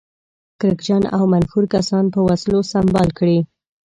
کرکجن 0.59 1.03
او 1.15 1.23
منفور 1.33 1.63
کسان 1.73 2.05
په 2.13 2.19
وسلو 2.27 2.59
سمبال 2.73 3.09
کړي. 3.17 3.39